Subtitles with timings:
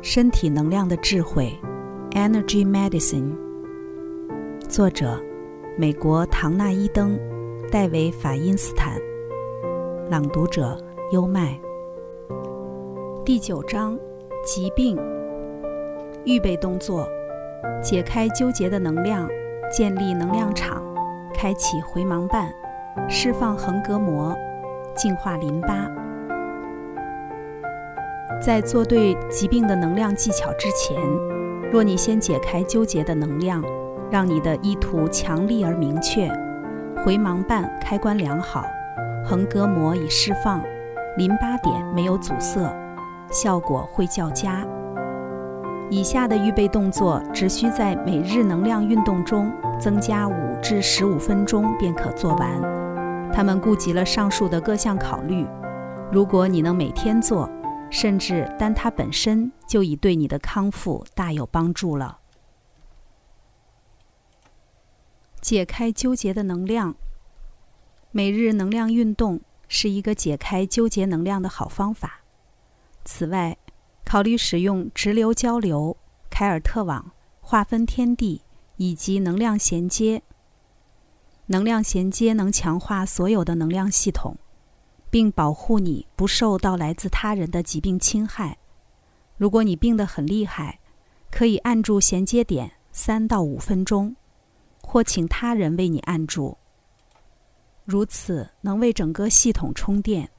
[0.00, 1.52] 身体能量的智慧
[2.12, 3.32] ，Energy Medicine。
[4.68, 5.20] 作者：
[5.76, 7.18] 美国唐纳伊登、
[7.70, 8.96] 戴维法因斯坦。
[10.08, 10.78] 朗读者：
[11.12, 11.58] 优麦。
[13.24, 13.98] 第九章：
[14.44, 14.96] 疾病。
[16.24, 17.08] 预备动作：
[17.82, 19.28] 解开纠结的能量，
[19.70, 20.80] 建立能量场，
[21.34, 22.52] 开启回盲瓣，
[23.08, 24.32] 释放横膈膜，
[24.94, 25.90] 净化淋巴。
[28.48, 30.98] 在做对疾病的能量技巧之前，
[31.70, 33.62] 若你先解开纠结的能量，
[34.10, 36.26] 让你的意图强力而明确，
[37.04, 38.64] 回盲瓣开关良好，
[39.22, 40.62] 横膈膜已释放，
[41.18, 42.74] 淋巴点没有阻塞，
[43.30, 44.66] 效果会较佳。
[45.90, 52.48] 以下的预备动作只需在每日能量运动中增加五至十五分钟便可做完。
[53.30, 55.46] 他们顾及了上述的各项考虑。
[56.10, 57.46] 如果你能每天做，
[57.90, 62.20] 甚至单它本身就已对你的康复大有帮助了。
[65.40, 66.94] 解开纠结的能量，
[68.10, 72.20] 每日能量运动是一个解开纠结能量的好方法。
[73.04, 73.56] 此外，
[74.04, 75.96] 考虑使用直流交流、
[76.28, 78.42] 凯尔特网、划分天地
[78.76, 80.22] 以及能量衔接。
[81.46, 84.36] 能量衔接能强化所有的能量系统。
[85.10, 88.58] 并保护你不受到来自他人的疾病侵害。
[89.36, 90.80] 如果你病得很厉害，
[91.30, 94.16] 可以按住衔接点三到五分钟，
[94.82, 96.58] 或请他人为你按住。
[97.84, 100.30] 如此能为整个系统充电。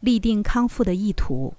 [0.00, 1.54] 立定康复的意图。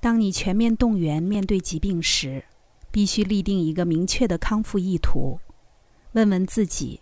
[0.00, 2.44] 当你全面动员面对疾病时，
[2.90, 5.40] 必须立定一个明确的康复意图。
[6.12, 7.00] 问问自己。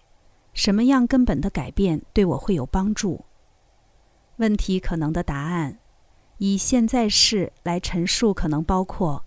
[0.55, 3.25] 什么样根本的改变对我会有帮助？
[4.37, 5.79] 问题可能的答案，
[6.39, 9.25] 以现在式来陈述，可能包括：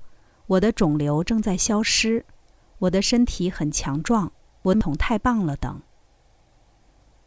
[0.47, 2.25] 我的肿瘤正在消失，
[2.79, 4.31] 我的身体很强壮，
[4.63, 5.81] 我统太棒了等。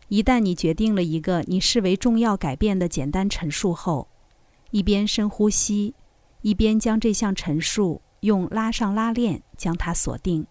[0.08, 4.08] 一旦你决定了一个你视为重要改变的简单陈述后，
[4.70, 5.94] 一边深呼吸，
[6.40, 10.46] 一边将这项陈述用拉上拉链将它锁定。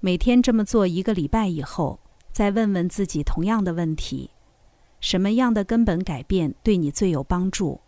[0.00, 2.01] 每天这么做一个礼拜以后。
[2.32, 4.30] 再问问自己同样的问题：
[5.00, 7.80] 什么样的根本改变对你最有帮助？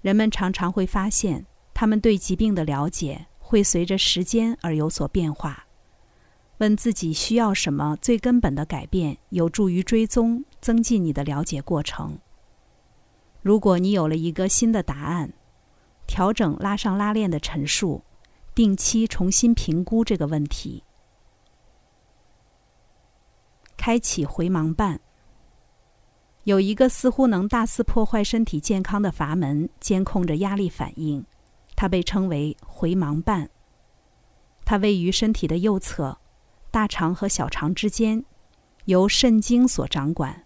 [0.00, 5.66] 人们常常会发现，他们对疾病的了解会随着时间而有所变化。
[6.58, 12.18] 问自己需要什么最根本的改变，有助于追踪、增进你的了解过程。
[13.42, 15.34] 如果你有了一个新的答案，
[16.06, 18.02] 调整拉上拉链的陈述，
[18.54, 20.84] 定期重新评估这个问题。
[23.76, 25.00] 开启回盲瓣。
[26.44, 31.24] 有一个似乎能大肆破坏身体健康的阀门，监控着压力反应，
[31.76, 33.48] 它被称为回盲瓣。
[34.64, 36.18] 它位于身体的右侧，
[36.70, 38.24] 大肠和小肠之间，
[38.86, 40.44] 由肾经所掌管。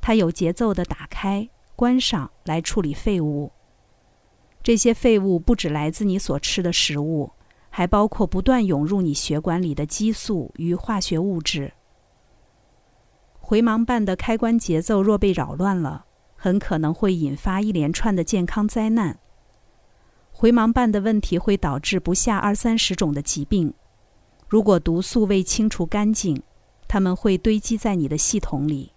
[0.00, 3.52] 它有节奏的打开、关上来处理废物。
[4.62, 7.32] 这些废物不只来自你所吃的食物，
[7.68, 11.72] 还包括不断涌入你血管里的激素与化学物质。
[13.44, 19.18] 回盲瓣的开关节奏若被扰乱了，很可能会引发一连串的健康灾难。
[20.30, 23.74] 回盲瓣的问题会导致不下二三十种的疾病。
[24.48, 26.42] 如果毒素未清除干净，
[26.86, 28.92] 它们会堆积在你的系统里，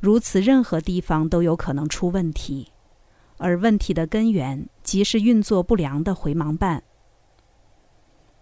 [0.00, 2.72] 如此任何地方都有可能出问题。
[3.38, 6.82] 而问题的根源即是运作不良的回盲瓣。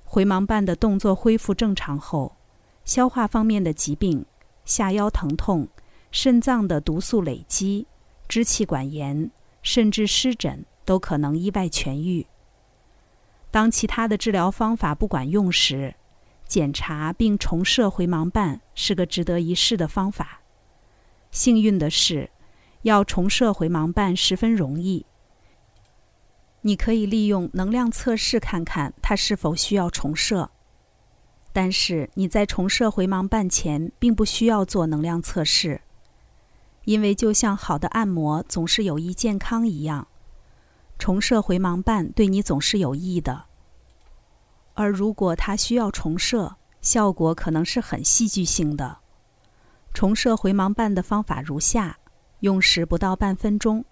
[0.04, 2.36] 回盲瓣的动作恢复正常后，
[2.84, 4.24] 消化方面的疾病。
[4.66, 5.66] 下腰疼痛、
[6.10, 7.86] 肾脏的毒素累积、
[8.28, 9.30] 支气管炎，
[9.62, 12.26] 甚至湿疹都可能意外痊愈。
[13.50, 15.94] 当其他的治疗方法不管用时，
[16.46, 20.42] 检查并重设回盲瓣是个值得一试的方法。
[21.30, 22.30] 幸运的是，
[22.82, 25.06] 要重设回盲瓣十分容易。
[26.62, 30.50] 你可以利用能量测试看看它是否需要重设。
[31.56, 35.80] 但是你在重设回盲瓣前，并不需要做能量测试，
[36.84, 40.06] 因为就像好的按摩总是有益健康一样，
[40.98, 43.44] 重设回盲瓣对你总是有益的。
[44.74, 48.98] 而如果它需要重设，效果可能是很戏剧性的。
[49.94, 51.98] 重设回盲瓣的方法如下：
[52.40, 53.82] 用时不到半分钟。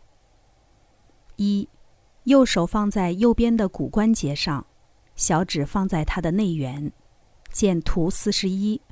[1.36, 1.66] 一，
[2.24, 4.66] 右手放在右边的骨关节上，
[5.16, 6.92] 小指放在它的内缘。
[7.54, 8.82] 见图四十一，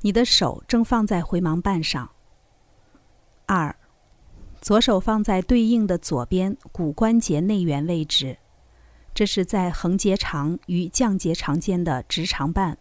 [0.00, 2.10] 你的手正放在回盲瓣上。
[3.44, 3.76] 二，
[4.62, 8.38] 左手放在对应的左边骨关节内缘位置，
[9.12, 12.78] 这是在横结肠与降结肠间的直肠瓣。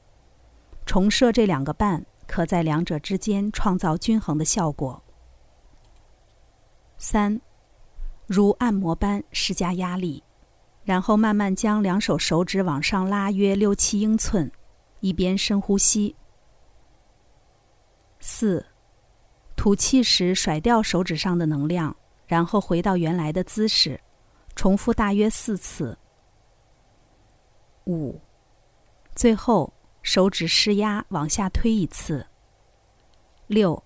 [0.85, 5.03] 重设这两个瓣，可在两者之间创造均衡的效果。
[6.97, 7.41] 三，
[8.25, 10.23] 如按摩般施加压力，
[10.85, 14.49] 然后慢慢将两手手指往上拉约六七英寸，
[15.03, 16.15] 一边深呼吸。
[18.21, 18.65] 四。
[19.53, 21.95] 吐气时，甩掉手指上的能量，
[22.25, 23.99] 然后回到原来的姿势，
[24.55, 25.97] 重复大约四次。
[27.85, 28.19] 五，
[29.13, 32.25] 最后手指施压往下推一次。
[33.47, 33.83] 六，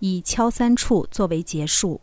[0.00, 2.00] 以敲三处作为结束。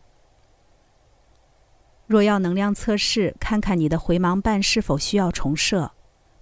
[2.06, 5.92] 若要能量测试，看看你的回盲瓣是否需要重设，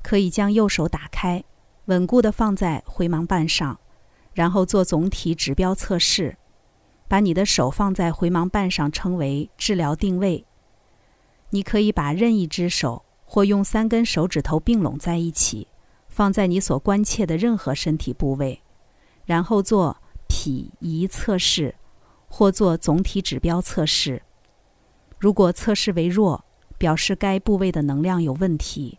[0.02, 1.44] 可以将右手打开，
[1.86, 3.78] 稳固的放在回盲瓣上，
[4.32, 6.36] 然后做总体指标测试。
[7.06, 10.46] 把你的手放在回盲瓣上，称为治疗定位。
[11.50, 15.68] 你可以把任意只手或用三根手指头并拢在一起，
[16.08, 18.62] 放在你所关切的任何身体部位，
[19.26, 21.74] 然后做脾仪测试，
[22.26, 24.22] 或做总体指标测试。
[25.18, 26.44] 如果测试为弱，
[26.78, 28.98] 表示该部位的能量有问题。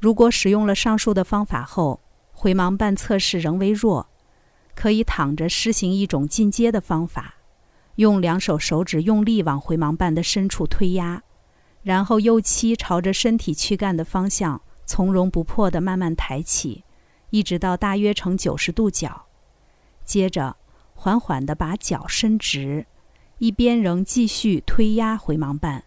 [0.00, 2.00] 如果使用了上述的方法后，
[2.32, 4.08] 回盲瓣测试仍为弱。
[4.72, 7.34] 可以躺着施行一种进阶的方法，
[7.96, 11.22] 用两手手指用力往回盲瓣的深处推压，
[11.82, 16.84] 然后右膝朝着身体躯干的方向从容不迫地慢慢抬起，
[17.28, 19.26] 一直到大约呈九十度角。
[20.02, 20.56] 接着
[20.94, 22.86] 缓缓地把脚伸直，
[23.36, 25.84] 一边仍继续推压回盲瓣。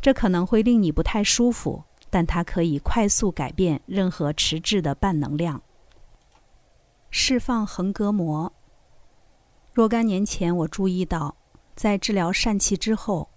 [0.00, 5.62] 这可能会令你不太舒服，但它可以快速改变任何迟滞的半能量。
[7.10, 8.52] 释放横膈膜。
[9.72, 11.36] 若干年前，我注意到，
[11.74, 13.28] 在治疗疝气之后，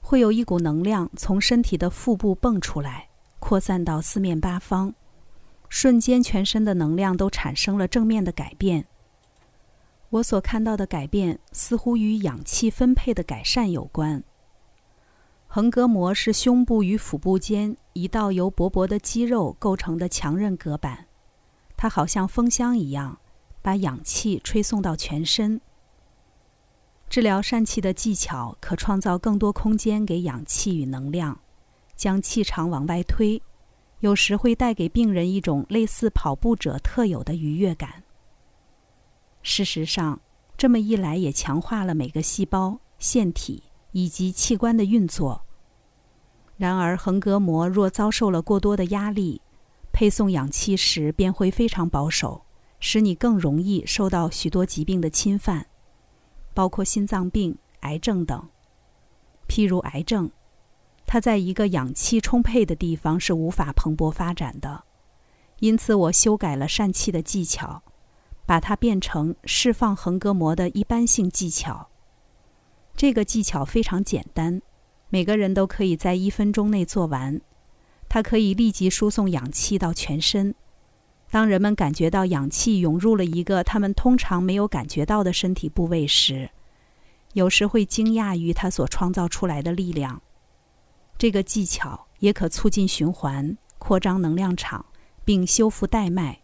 [0.00, 3.08] 会有一股能量从身体的腹部蹦出来，
[3.38, 4.94] 扩散到四面八方，
[5.68, 8.86] 瞬间全身的能量都产生了正面的改变。
[10.10, 14.22] 我所看到的改变似乎与氧气分配的改善有关。
[15.46, 21.06] 横膈膜是胸部与腹部间一道由薄薄的肌肉构成的强韧隔板。
[21.76, 23.18] 它好像风箱一样，
[23.60, 25.60] 把氧气吹送到全身。
[27.08, 31.40] 治疗疝气的技巧可创造更多空间给氧气与能量，
[31.94, 33.42] 将气场往外推，
[34.00, 38.04] 有时会带给病人一种类似跑步者特有的愉悦感。
[39.42, 40.20] 事实上，
[40.56, 45.44] 这么一来也强化了每个细胞、腺体以及器官的运作。
[46.62, 49.42] 然而，横膈膜若遭受了过多的压力，
[49.92, 52.44] 配送氧气时便会非常保守，
[52.78, 55.66] 使你更容易受到许多疾病的侵犯，
[56.54, 58.48] 包括心脏病、癌症等。
[59.48, 60.30] 譬如癌症，
[61.04, 64.84] 它在一个氧气充沛的地方是无法蓬勃发展的。
[65.58, 67.82] 因此，我修改了疝气的技巧，
[68.46, 71.88] 把它变成释放横膈膜的一般性技巧。
[72.94, 74.62] 这个技巧非常简单，
[75.12, 77.38] 每个人都可以在一分钟内做完。
[78.08, 80.54] 它可以立即输送氧气到全身。
[81.30, 86.48] 当人们感觉到氧气涌入了一个他们通常没有感觉到的身体部位时，
[87.34, 90.22] 有时会惊讶于它所创造出来的力量。
[91.18, 94.86] 这个技巧也可促进循环、扩张能量场，
[95.26, 96.40] 并修复带脉，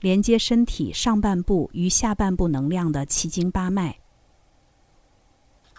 [0.00, 3.98] 连接身体上半部与下半部能量的七经八脉。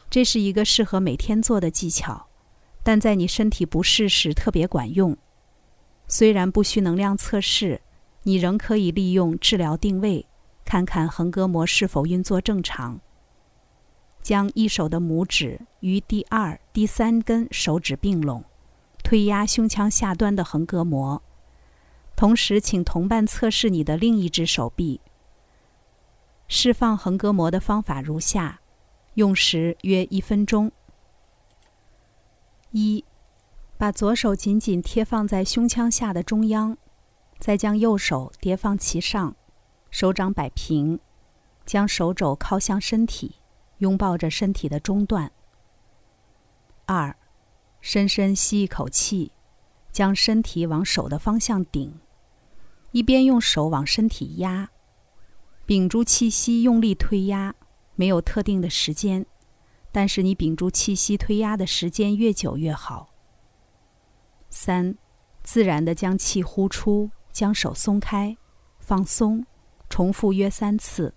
[0.09, 2.27] 这是一个适合每天做的技巧，
[2.83, 5.17] 但在你身体不适时特别管用。
[6.07, 7.81] 虽然不需能量测试，
[8.23, 10.27] 你仍可以利用治疗定位，
[10.65, 12.99] 看看横膈膜是否运作正常。
[14.21, 18.43] 将一手的拇指与第二、第三根手指并拢，
[19.03, 21.23] 推压胸腔下端的横膈膜，
[22.15, 25.01] 同时请同伴测试你的另一只手臂。
[26.47, 28.59] 释放横膈膜的方法如下，
[29.13, 30.71] 用时约一分钟。
[32.71, 33.05] 一。
[33.77, 36.77] 把左手紧紧贴放在胸腔下的中央，
[37.39, 39.35] 再将右手叠放其上，
[39.89, 40.99] 手掌摆平，
[41.65, 43.37] 将手肘靠向身体，
[43.79, 45.31] 拥抱着身体的中段。
[46.85, 47.17] 二，
[47.79, 49.31] 深深吸一口气，
[49.91, 51.99] 将身体往手的方向顶，
[52.91, 54.69] 一边用手往身体压，
[55.65, 57.55] 屏住气息，用力推压，
[57.95, 59.25] 没有特定的时间，
[59.91, 63.13] 但是你屏住气息推压的时间越久越好。
[64.49, 64.95] 三，
[65.43, 68.35] 自然的将气呼出，将手松开，
[68.79, 69.45] 放松，
[69.89, 71.13] 重复约三次。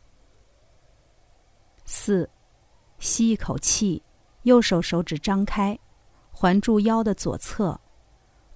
[1.84, 2.28] 四，
[2.98, 4.02] 吸一口气，
[4.42, 5.78] 右手手指张开，
[6.32, 7.80] 环住腰的左侧。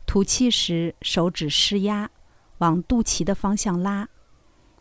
[0.07, 2.11] 吐气时，手指施压，
[2.59, 4.09] 往肚脐的方向拉，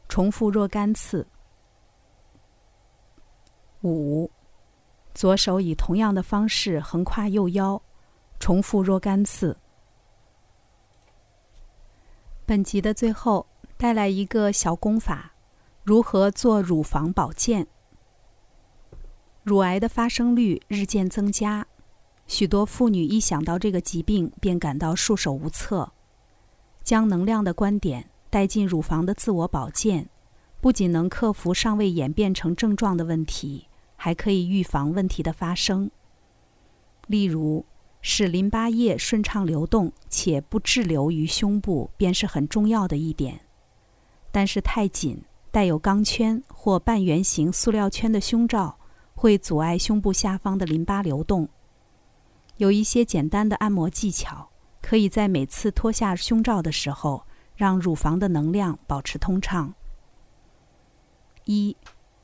[0.08, 1.28] 重复若干次。
[3.84, 4.32] 五，
[5.18, 7.82] 左手以同样的方式横跨右腰，
[8.40, 9.58] 重复若干次。
[12.46, 13.48] 本集的最后
[13.78, 15.32] 带来一个小功法：
[15.84, 17.66] 如何做乳房保健？
[19.42, 21.66] 乳癌的发生率日渐增加。
[22.28, 25.94] 许多妇女一想到这个疾病，便感到束手无策。
[26.84, 30.12] 将能量的观点带进乳房的自我保健，
[30.62, 33.68] 不仅能克服尚未演变成症状的问题，
[34.08, 35.92] 还可以预防问题的发生。
[37.08, 37.66] 例如，
[38.00, 43.42] 使淋巴液顺畅流动且不滞留于胸部，便是很重要的一点。
[44.32, 45.22] 但是太紧、
[45.52, 48.78] 带有钢圈或半圆形塑料圈的胸罩，
[49.14, 51.50] 会阻碍胸部下方的淋巴流动。
[52.56, 54.48] 有一些简单的按摩技巧，
[54.82, 57.26] 可以在每次脱下胸罩的时候，
[57.58, 59.74] 让乳房的能量保持通畅。
[61.44, 61.76] 一，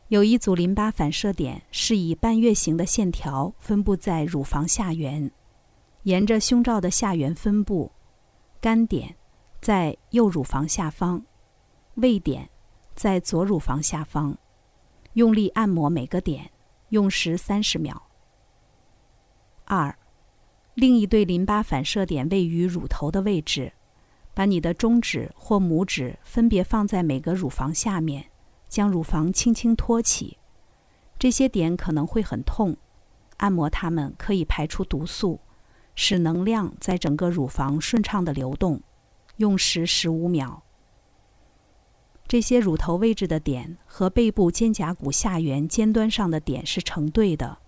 [0.10, 5.32] 有一组淋巴反射点是以半月形的线条分布在乳房下缘，
[6.04, 7.92] 沿着胸罩的下缘分布。
[8.62, 9.16] 干点
[9.60, 11.24] 在右乳房下方，
[11.96, 12.50] 位点
[12.94, 14.38] 在左乳房下方。
[15.14, 16.52] 用力按摩每个点，
[16.90, 18.10] 用时三十秒。
[19.66, 19.98] 二。
[20.76, 23.74] 另一对淋巴反射点位于乳头的位置，
[24.34, 28.26] 把你的中指或拇指分别放在每个乳房下面，
[28.74, 30.40] 将乳房轻轻托起。
[31.20, 32.76] 这些点可能会很痛，
[33.38, 35.40] 按摩它们可以排出毒素，
[35.94, 38.82] 使能量在整个乳房顺畅的流动。
[39.38, 40.64] 用时十五秒。
[42.28, 47.60] 这些乳头位置的点和背部肩胛骨下缘尖端上的点是成对的。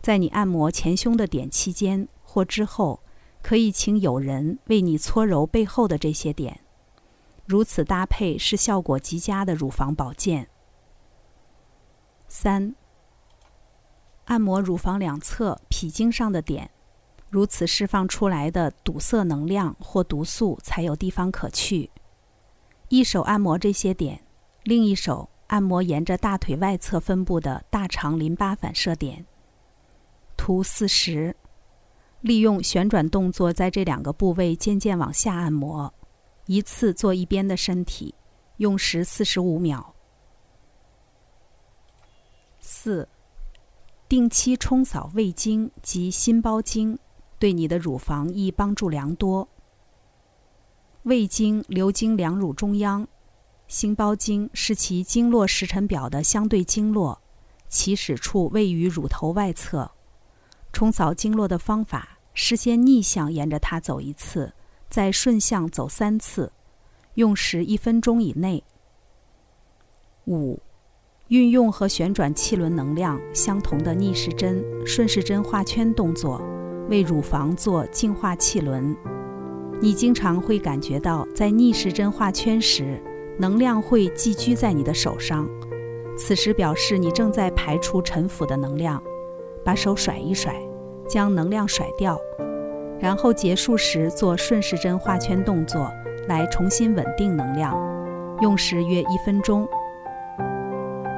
[0.00, 2.08] 在你按摩前胸的点期间。
[2.24, 3.02] 或之后，
[3.42, 6.60] 可以请友人为你搓揉背后的这些点，
[7.52, 10.48] 如此搭配是效果极佳的乳房保健。
[12.26, 12.74] 三、
[14.24, 16.70] 按摩乳房两侧脾经上的点，
[17.28, 21.90] 如此释放出来的堵塞能量或毒素才有地方可去。
[22.88, 24.24] 一手按摩这些点，
[24.62, 29.26] 另一手按摩沿着大腿外侧分布的大肠淋巴反射点。
[30.38, 31.36] 图四十。
[32.22, 35.92] 利用旋转动作，在这两个部位渐渐往下按摩，
[36.46, 38.14] 一次做一边的身体，
[38.56, 39.94] 用时四十五秒。
[42.58, 43.08] 四，
[44.08, 46.98] 定期冲扫胃经及心包经，
[47.38, 49.48] 对你的乳房亦帮助良多。
[51.02, 53.08] 胃经流经两乳中央，
[53.66, 57.20] 心包经是其经络时辰表的相对经络，
[57.68, 59.90] 起始处位于乳头外侧。
[60.72, 64.54] 冲扫经络的方法是先逆向沿着它走一次，
[64.92, 66.52] 再顺向走三次，
[67.14, 68.62] 用时一分钟以内。
[70.26, 70.60] 五，
[71.28, 76.42] 运用和旋转气轮能量相同的逆时针、顺时针画圈动作，
[76.90, 78.94] 为乳房做净化气轮。
[79.80, 83.02] 你经常会感觉到，在逆时针画圈时，
[83.38, 85.48] 能量会寄居在你的手上，
[86.18, 89.02] 此时表示你正在排除沉浮的能量。
[89.64, 90.54] 把手甩一甩，
[91.08, 92.20] 将能量甩掉，
[93.02, 95.92] 然后结束时做顺时针画圈动作，
[96.28, 97.76] 来重新稳定能量，
[98.40, 99.68] 用时约一分钟。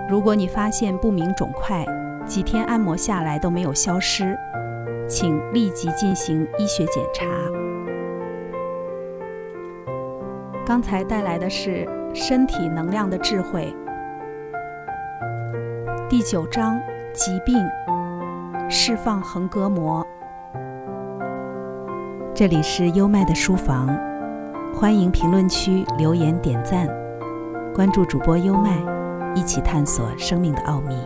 [0.08, 1.84] 如果你发现不明肿块
[2.24, 4.34] 几天按摩下来都没有消失，
[5.06, 7.26] 请立即进行医学检查。
[10.64, 13.74] 刚才带来的是身体能量的智慧，
[16.08, 16.80] 第九章
[17.12, 17.62] 疾病。
[18.70, 20.02] 释放横膈膜。
[22.36, 23.86] 这里是优麦的书房，
[24.74, 26.88] 欢迎评论区留言点赞，
[27.72, 28.76] 关注主播优麦，
[29.36, 30.96] 一起探索生命的奥秘。